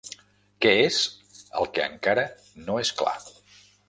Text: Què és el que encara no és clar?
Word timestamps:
Què 0.65 0.71
és 0.85 0.97
el 1.61 1.69
que 1.75 1.85
encara 1.89 2.23
no 2.67 2.79
és 2.85 2.93
clar? 3.03 3.15